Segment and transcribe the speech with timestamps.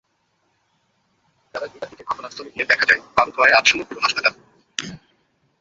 [1.53, 4.33] বেলা দুইটার দিকে ঘটনাস্থলে গিয়ে দেখা যায়, কালো ধোঁয়ায় আচ্ছন্ন পুরো হাসপাতাল।